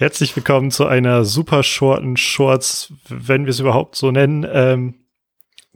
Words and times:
Herzlich 0.00 0.36
willkommen 0.36 0.70
zu 0.70 0.86
einer 0.86 1.24
super 1.24 1.64
shorten 1.64 2.16
Shorts, 2.16 2.92
wenn 3.08 3.46
wir 3.46 3.50
es 3.50 3.58
überhaupt 3.58 3.96
so 3.96 4.12
nennen, 4.12 4.46
ähm, 4.48 4.94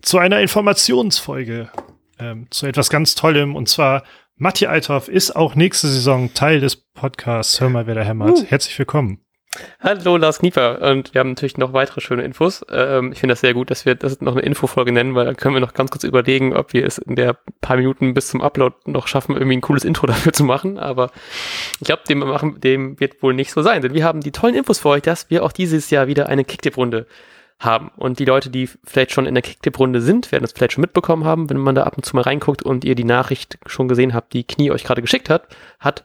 zu 0.01 0.19
einer 0.19 0.41
Informationsfolge, 0.41 1.73
ähm, 2.21 2.47
zu 2.51 2.67
etwas 2.67 2.89
ganz 2.89 3.17
Tollem. 3.17 3.57
Und 3.57 3.69
zwar, 3.69 4.05
Matti 4.37 4.67
Althoff 4.67 5.09
ist 5.09 5.35
auch 5.35 5.57
nächste 5.57 5.89
Saison 5.89 6.33
Teil 6.35 6.61
des 6.61 6.77
Podcasts. 6.77 7.61
Hör 7.61 7.69
mal, 7.69 7.89
wer 7.89 7.97
da 7.97 8.03
hämmert. 8.03 8.39
Uh. 8.39 8.45
Herzlich 8.45 8.79
willkommen. 8.79 9.19
Hallo 9.81 10.17
Lars 10.17 10.39
Knieper 10.39 10.81
und 10.91 11.13
wir 11.13 11.19
haben 11.19 11.31
natürlich 11.31 11.59
noch 11.59 11.75
weitere 11.75 12.01
schöne 12.01 12.23
Infos. 12.23 12.65
Ähm, 12.71 13.13
ich 13.13 13.21
finde 13.21 13.33
das 13.33 13.41
sehr 13.43 13.53
gut, 13.53 13.71
dass 13.71 13.85
wir 13.85 13.95
das 13.95 14.21
noch 14.23 14.33
eine 14.33 14.43
Infofolge 14.43 14.93
nennen, 14.93 15.15
weil 15.15 15.27
dann 15.27 15.37
können 15.37 15.55
wir 15.55 15.61
noch 15.61 15.75
ganz 15.75 15.91
kurz 15.91 16.05
überlegen, 16.05 16.57
ob 16.57 16.73
wir 16.73 16.87
es 16.87 16.97
in 16.97 17.17
der 17.17 17.37
paar 17.61 17.77
Minuten 17.77 18.15
bis 18.15 18.29
zum 18.29 18.41
Upload 18.41 18.77
noch 18.87 19.09
schaffen, 19.09 19.35
irgendwie 19.35 19.57
ein 19.57 19.61
cooles 19.61 19.85
Intro 19.85 20.07
dafür 20.09 20.33
zu 20.33 20.45
machen. 20.45 20.79
Aber 20.79 21.11
ich 21.81 21.87
glaube, 21.87 22.03
dem, 22.09 22.61
dem 22.61 22.99
wird 22.99 23.23
wohl 23.23 23.35
nicht 23.35 23.53
so 23.53 23.61
sein, 23.61 23.83
denn 23.83 23.93
wir 23.93 24.05
haben 24.05 24.21
die 24.21 24.33
tollen 24.33 24.55
Infos 24.55 24.79
für 24.79 24.89
euch, 24.89 25.03
dass 25.03 25.29
wir 25.29 25.45
auch 25.45 25.53
dieses 25.53 25.91
Jahr 25.91 26.07
wieder 26.07 26.29
eine 26.29 26.45
Kicktip-Runde 26.45 27.07
haben. 27.59 27.91
Und 27.97 28.19
die 28.19 28.25
Leute, 28.25 28.49
die 28.49 28.71
vielleicht 28.85 29.13
schon 29.13 29.27
in 29.27 29.35
der 29.35 29.43
Kicktip-Runde 29.43 30.01
sind, 30.01 30.33
werden 30.33 30.45
es 30.45 30.53
vielleicht 30.53 30.73
schon 30.73 30.83
mitbekommen 30.83 31.25
haben, 31.25 31.51
wenn 31.51 31.59
man 31.59 31.75
da 31.75 31.85
ab 31.85 31.97
und 31.97 32.05
zu 32.05 32.17
mal 32.17 32.23
reinguckt 32.23 32.63
und 32.63 32.85
ihr 32.85 32.95
die 32.95 33.05
Nachricht 33.05 33.59
schon 33.67 33.89
gesehen 33.89 34.15
habt, 34.15 34.33
die 34.33 34.45
Knie 34.45 34.71
euch 34.71 34.85
gerade 34.85 35.03
geschickt 35.03 35.29
hat, 35.29 35.47
hat 35.79 36.05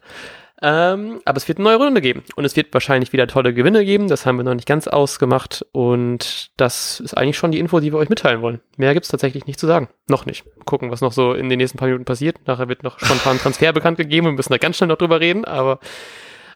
ähm, 0.62 1.22
aber 1.24 1.38
es 1.38 1.48
wird 1.48 1.60
eine 1.60 1.66
neue 1.66 1.78
Runde 1.78 2.02
geben 2.02 2.24
und 2.36 2.44
es 2.44 2.56
wird 2.56 2.74
wahrscheinlich 2.74 3.14
wieder 3.14 3.28
tolle 3.28 3.54
Gewinne 3.54 3.86
geben. 3.86 4.08
Das 4.08 4.26
haben 4.26 4.38
wir 4.38 4.44
noch 4.44 4.56
nicht 4.56 4.68
ganz 4.68 4.88
ausgemacht 4.88 5.66
und 5.72 6.50
das 6.58 7.00
ist 7.00 7.16
eigentlich 7.16 7.38
schon 7.38 7.52
die 7.52 7.60
Info, 7.60 7.80
die 7.80 7.92
wir 7.92 8.00
euch 8.00 8.10
mitteilen 8.10 8.42
wollen. 8.42 8.60
Mehr 8.76 8.94
gibt 8.94 9.06
es 9.06 9.12
tatsächlich 9.12 9.46
nicht 9.46 9.60
zu 9.60 9.68
sagen. 9.68 9.88
Noch 10.08 10.26
nicht. 10.26 10.46
Gucken, 10.66 10.90
was 10.90 11.02
noch 11.02 11.12
so 11.12 11.34
in 11.34 11.50
den 11.50 11.58
nächsten 11.58 11.78
paar 11.78 11.88
Minuten 11.88 12.06
passiert. 12.06 12.38
Nachher 12.48 12.70
wird 12.70 12.84
noch 12.84 13.00
spontan 13.00 13.34
ein 13.34 13.40
Transfer 13.40 13.72
bekannt 13.74 13.98
gegeben. 13.98 14.28
Wir 14.28 14.34
müssen 14.34 14.52
da 14.52 14.58
ganz 14.58 14.78
schnell 14.78 14.88
noch 14.88 14.98
drüber 14.98 15.20
reden, 15.20 15.46
aber 15.46 15.80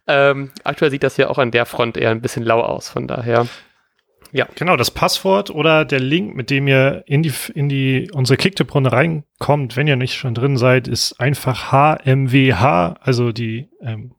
ähm, 0.08 0.52
aktuell 0.64 0.90
sieht 0.90 1.04
das 1.04 1.18
ja 1.18 1.30
auch 1.30 1.38
an 1.38 1.52
der 1.52 1.68
Front 1.68 1.96
eher 1.96 2.10
ein 2.10 2.22
bisschen 2.22 2.44
lau 2.44 2.62
aus. 2.62 2.90
Von 2.90 3.08
daher 3.08 3.48
ja. 4.32 4.48
Genau, 4.56 4.78
das 4.78 4.92
Passwort 4.92 5.50
oder 5.50 5.86
der 5.86 6.00
Link, 6.00 6.36
mit 6.36 6.50
dem 6.50 6.68
ihr 6.68 7.04
in 7.06 7.24
die, 7.24 7.34
in 7.54 7.70
die, 7.70 8.10
unsere 8.12 8.38
Kicktip-Runde 8.38 8.92
reinkommt, 8.92 9.76
wenn 9.76 9.88
ihr 9.88 9.96
nicht 9.96 10.16
schon 10.16 10.34
drin 10.34 10.58
seid, 10.58 10.88
ist 10.88 11.20
einfach 11.20 11.72
HMWH, 11.72 12.98
also 13.02 13.32
die, 13.32 13.70
ähm, 13.82 14.14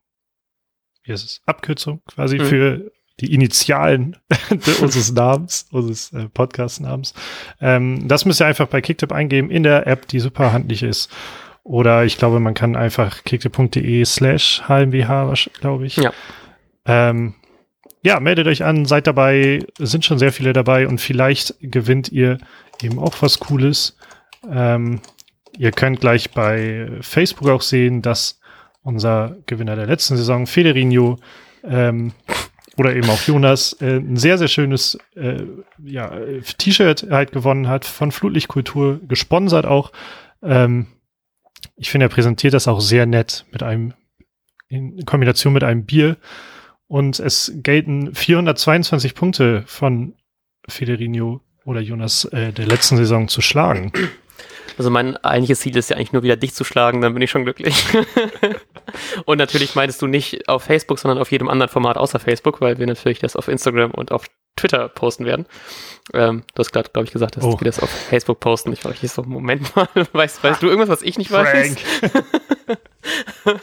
wie 1.04 1.12
heißt 1.12 1.24
es, 1.24 1.42
Abkürzung 1.46 2.02
quasi 2.06 2.38
mhm. 2.38 2.44
für 2.44 2.92
die 3.20 3.34
Initialen 3.34 4.16
unseres 4.80 5.12
Namens, 5.12 5.68
unseres 5.70 6.12
äh, 6.12 6.28
Podcast-Namens. 6.28 7.14
Ähm, 7.60 8.08
das 8.08 8.24
müsst 8.24 8.40
ihr 8.40 8.46
einfach 8.46 8.68
bei 8.68 8.80
Kicktip 8.80 9.12
eingeben 9.12 9.50
in 9.50 9.62
der 9.62 9.86
App, 9.86 10.08
die 10.08 10.20
super 10.20 10.52
handlich 10.52 10.82
ist. 10.82 11.10
Oder 11.64 12.04
ich 12.04 12.18
glaube, 12.18 12.40
man 12.40 12.54
kann 12.54 12.74
einfach 12.74 13.22
kicktip.de 13.24 14.04
slash 14.04 14.62
HMWH, 14.66 15.34
glaube 15.60 15.86
ich. 15.86 15.96
Ja. 15.96 16.12
Ähm, 16.84 17.34
ja, 18.02 18.18
meldet 18.20 18.46
euch 18.46 18.64
an, 18.64 18.84
seid 18.84 19.06
dabei, 19.06 19.60
sind 19.78 20.04
schon 20.04 20.18
sehr 20.18 20.32
viele 20.32 20.52
dabei 20.52 20.88
und 20.88 21.00
vielleicht 21.00 21.54
gewinnt 21.60 22.10
ihr 22.10 22.38
eben 22.82 22.98
auch 22.98 23.14
was 23.20 23.38
Cooles. 23.38 23.96
Ähm, 24.50 25.00
ihr 25.56 25.70
könnt 25.70 26.00
gleich 26.00 26.32
bei 26.32 26.90
Facebook 27.00 27.48
auch 27.48 27.62
sehen, 27.62 28.02
dass 28.02 28.40
unser 28.82 29.36
Gewinner 29.46 29.76
der 29.76 29.86
letzten 29.86 30.16
Saison, 30.16 30.46
Federinho, 30.46 31.18
ähm, 31.62 32.12
oder 32.76 32.96
eben 32.96 33.08
auch 33.10 33.22
Jonas, 33.22 33.74
äh, 33.80 33.98
ein 33.98 34.16
sehr, 34.16 34.38
sehr 34.38 34.48
schönes 34.48 34.98
äh, 35.14 35.44
ja, 35.84 36.10
T-Shirt 36.58 37.06
halt 37.10 37.32
gewonnen 37.32 37.68
hat 37.68 37.84
von 37.84 38.10
Flutlichtkultur, 38.10 39.00
gesponsert 39.06 39.66
auch. 39.66 39.92
Ähm, 40.42 40.86
ich 41.76 41.90
finde, 41.90 42.06
er 42.06 42.10
präsentiert 42.10 42.54
das 42.54 42.68
auch 42.68 42.80
sehr 42.80 43.06
nett 43.06 43.44
mit 43.52 43.62
einem, 43.62 43.94
in 44.68 45.04
Kombination 45.04 45.52
mit 45.52 45.64
einem 45.64 45.84
Bier. 45.84 46.16
Und 46.92 47.20
es 47.20 47.50
gelten 47.54 48.14
422 48.14 49.14
Punkte 49.14 49.64
von 49.64 50.12
Federinho 50.68 51.40
oder 51.64 51.80
Jonas 51.80 52.26
äh, 52.26 52.52
der 52.52 52.66
letzten 52.66 52.98
Saison 52.98 53.28
zu 53.28 53.40
schlagen. 53.40 53.92
Also 54.76 54.90
mein 54.90 55.16
eigentliches 55.16 55.60
Ziel 55.60 55.74
ist 55.74 55.88
ja 55.88 55.96
eigentlich 55.96 56.12
nur 56.12 56.22
wieder 56.22 56.36
dich 56.36 56.52
zu 56.52 56.64
schlagen, 56.64 57.00
dann 57.00 57.14
bin 57.14 57.22
ich 57.22 57.30
schon 57.30 57.44
glücklich. 57.44 57.82
und 59.24 59.38
natürlich 59.38 59.74
meinst 59.74 60.02
du 60.02 60.06
nicht 60.06 60.50
auf 60.50 60.64
Facebook, 60.64 60.98
sondern 60.98 61.16
auf 61.16 61.32
jedem 61.32 61.48
anderen 61.48 61.70
Format 61.70 61.96
außer 61.96 62.18
Facebook, 62.18 62.60
weil 62.60 62.78
wir 62.78 62.86
natürlich 62.86 63.20
das 63.20 63.36
auf 63.36 63.48
Instagram 63.48 63.92
und 63.92 64.12
auf 64.12 64.26
Twitter 64.56 64.90
posten 64.90 65.24
werden. 65.24 65.46
Ähm, 66.12 66.42
du 66.54 66.58
hast 66.58 66.72
gerade, 66.72 66.90
glaube 66.90 67.06
ich, 67.06 67.12
gesagt, 67.12 67.38
dass 67.38 67.44
oh. 67.44 67.58
wir 67.58 67.64
das 67.64 67.80
auf 67.80 67.88
Facebook 67.88 68.38
posten. 68.38 68.70
Ich 68.70 68.84
war 68.84 68.92
hier 68.92 69.08
so, 69.08 69.22
Moment 69.22 69.74
mal, 69.74 69.88
weißt, 70.12 70.44
weißt 70.44 70.62
du 70.62 70.66
irgendwas, 70.66 70.90
was 70.90 71.00
ich 71.00 71.16
nicht 71.16 71.30
weiß? 71.30 71.74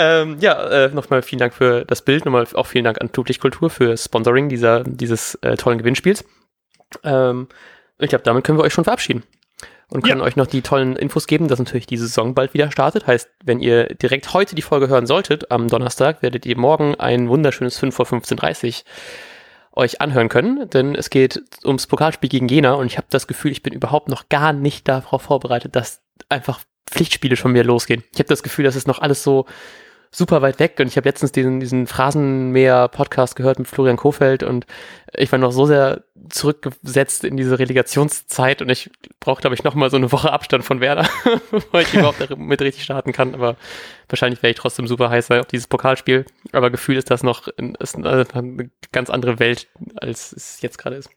Ähm, 0.00 0.36
ja, 0.38 0.62
äh, 0.68 0.88
nochmal 0.90 1.22
vielen 1.22 1.40
Dank 1.40 1.52
für 1.52 1.84
das 1.84 2.02
Bild. 2.02 2.24
Nochmal 2.24 2.46
auch 2.54 2.66
vielen 2.66 2.84
Dank 2.84 3.00
an 3.00 3.08
Flutlichtkultur 3.08 3.68
für 3.68 3.96
Sponsoring 3.96 4.48
dieser, 4.48 4.84
dieses 4.84 5.34
äh, 5.42 5.56
tollen 5.56 5.78
Gewinnspiels. 5.78 6.24
Ähm, 7.02 7.48
ich 7.98 8.08
glaube, 8.08 8.22
damit 8.22 8.44
können 8.44 8.58
wir 8.58 8.62
euch 8.62 8.72
schon 8.72 8.84
verabschieden. 8.84 9.24
Und 9.90 10.04
können 10.04 10.20
ja. 10.20 10.26
euch 10.26 10.36
noch 10.36 10.46
die 10.46 10.62
tollen 10.62 10.94
Infos 10.94 11.26
geben, 11.26 11.48
dass 11.48 11.58
natürlich 11.58 11.86
die 11.86 11.96
Saison 11.96 12.32
bald 12.34 12.54
wieder 12.54 12.70
startet. 12.70 13.08
Heißt, 13.08 13.28
wenn 13.42 13.58
ihr 13.58 13.86
direkt 13.86 14.32
heute 14.34 14.54
die 14.54 14.62
Folge 14.62 14.86
hören 14.86 15.06
solltet, 15.06 15.50
am 15.50 15.66
Donnerstag, 15.66 16.22
werdet 16.22 16.46
ihr 16.46 16.56
morgen 16.56 16.94
ein 16.94 17.28
wunderschönes 17.28 17.76
5 17.78 17.96
vor 17.96 18.06
15.30 18.06 18.84
euch 19.72 20.00
anhören 20.00 20.28
können, 20.28 20.70
denn 20.70 20.94
es 20.94 21.10
geht 21.10 21.42
ums 21.64 21.86
Pokalspiel 21.86 22.28
gegen 22.28 22.48
Jena 22.48 22.74
und 22.74 22.86
ich 22.86 22.98
habe 22.98 23.06
das 23.10 23.26
Gefühl, 23.26 23.50
ich 23.50 23.62
bin 23.62 23.72
überhaupt 23.72 24.08
noch 24.08 24.28
gar 24.28 24.52
nicht 24.52 24.86
darauf 24.86 25.22
vorbereitet, 25.22 25.74
dass 25.74 26.02
einfach 26.28 26.60
Pflichtspiele 26.86 27.36
schon 27.36 27.54
wieder 27.54 27.64
losgehen. 27.64 28.04
Ich 28.12 28.18
habe 28.18 28.28
das 28.28 28.42
Gefühl, 28.42 28.64
dass 28.64 28.76
es 28.76 28.86
noch 28.86 29.00
alles 29.00 29.22
so 29.22 29.46
super 30.10 30.42
weit 30.42 30.58
weg. 30.58 30.76
Und 30.78 30.86
ich 30.86 30.96
habe 30.96 31.08
letztens 31.08 31.32
diesen, 31.32 31.60
diesen 31.60 31.86
Phrasenmäher-Podcast 31.86 33.36
gehört 33.36 33.58
mit 33.58 33.68
Florian 33.68 33.96
Kofeld 33.96 34.42
und 34.42 34.66
ich 35.14 35.30
war 35.32 35.38
noch 35.38 35.52
so 35.52 35.66
sehr 35.66 36.04
zurückgesetzt 36.28 37.24
in 37.24 37.36
diese 37.36 37.58
Relegationszeit 37.58 38.60
und 38.60 38.68
ich 38.68 38.90
brauche, 39.20 39.40
glaube 39.40 39.54
ich, 39.54 39.64
noch 39.64 39.74
mal 39.74 39.90
so 39.90 39.96
eine 39.96 40.12
Woche 40.12 40.32
Abstand 40.32 40.64
von 40.64 40.80
Werder, 40.80 41.08
bevor 41.50 41.80
ich 41.80 41.94
überhaupt 41.94 42.36
mit 42.36 42.60
richtig 42.60 42.84
starten 42.84 43.12
kann. 43.12 43.34
Aber 43.34 43.56
wahrscheinlich 44.08 44.42
wäre 44.42 44.50
ich 44.50 44.58
trotzdem 44.58 44.86
super 44.86 45.10
heiß 45.10 45.30
auf 45.30 45.46
dieses 45.46 45.66
Pokalspiel. 45.66 46.26
Aber 46.52 46.70
Gefühl 46.70 46.96
ist 46.96 47.10
das 47.10 47.22
noch 47.22 47.48
ist 47.48 47.96
eine 47.96 48.70
ganz 48.92 49.10
andere 49.10 49.38
Welt, 49.38 49.68
als 49.96 50.32
es 50.32 50.60
jetzt 50.60 50.78
gerade 50.78 50.96
ist. 50.96 51.10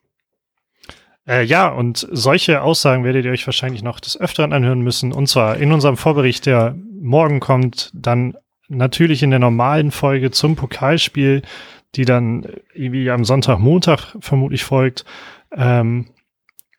Äh, 1.27 1.43
ja, 1.43 1.69
und 1.69 2.07
solche 2.11 2.61
Aussagen 2.61 3.03
werdet 3.03 3.25
ihr 3.25 3.31
euch 3.31 3.45
wahrscheinlich 3.45 3.83
noch 3.83 3.99
des 3.99 4.19
Öfteren 4.19 4.53
anhören 4.53 4.81
müssen. 4.81 5.13
Und 5.13 5.27
zwar 5.27 5.57
in 5.57 5.71
unserem 5.71 5.97
Vorbericht, 5.97 6.45
der 6.45 6.75
morgen 6.99 7.39
kommt, 7.39 7.91
dann 7.93 8.35
natürlich 8.71 9.23
in 9.23 9.29
der 9.29 9.39
normalen 9.39 9.91
Folge 9.91 10.31
zum 10.31 10.55
Pokalspiel, 10.55 11.41
die 11.95 12.05
dann 12.05 12.47
irgendwie 12.73 13.09
am 13.11 13.25
Sonntag, 13.25 13.59
Montag 13.59 14.15
vermutlich 14.19 14.63
folgt. 14.63 15.05
Ähm, 15.55 16.07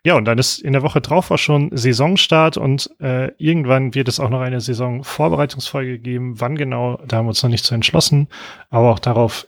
ja, 0.04 0.16
und 0.16 0.24
dann 0.24 0.38
ist 0.38 0.58
in 0.58 0.72
der 0.72 0.82
Woche 0.82 1.00
drauf 1.00 1.30
auch 1.30 1.38
schon 1.38 1.70
Saisonstart 1.72 2.56
und 2.56 2.90
äh, 3.00 3.30
irgendwann 3.38 3.94
wird 3.94 4.08
es 4.08 4.18
auch 4.18 4.30
noch 4.30 4.40
eine 4.40 4.60
Saisonvorbereitungsfolge 4.60 5.98
geben. 5.98 6.40
Wann 6.40 6.56
genau, 6.56 7.00
da 7.06 7.18
haben 7.18 7.26
wir 7.26 7.30
uns 7.30 7.42
noch 7.42 7.50
nicht 7.50 7.64
zu 7.64 7.74
entschlossen. 7.74 8.28
Aber 8.70 8.90
auch 8.90 8.98
darauf 8.98 9.46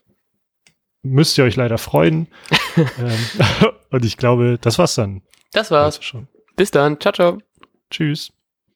müsst 1.03 1.37
ihr 1.39 1.45
euch 1.45 1.57
leider 1.57 1.79
freuen. 1.79 2.29
ähm, 2.77 3.69
und 3.91 4.05
ich 4.05 4.17
glaube, 4.17 4.59
das 4.61 4.79
war's 4.79 4.95
dann. 4.95 5.23
Das 5.53 5.71
war's. 5.71 6.03
Schon. 6.05 6.29
Bis 6.57 6.71
dann. 6.71 7.01
Ciao, 7.01 7.13
ciao. 7.13 7.39
Tschüss. 7.91 8.33